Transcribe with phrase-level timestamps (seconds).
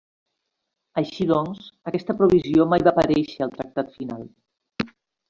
[1.01, 4.25] Així doncs, aquesta provisió mai va aparèixer al tractat final.